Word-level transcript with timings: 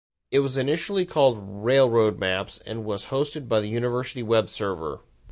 It 0.31 0.39
was 0.39 0.57
initially 0.57 1.05
called 1.05 1.37
"Railroad 1.39 2.17
Maps" 2.17 2.59
and 2.65 2.83
was 2.83 3.09
hosted 3.13 3.47
by 3.47 3.59
the 3.59 3.69
university 3.69 4.23
Web 4.23 4.49
server. 4.49 5.01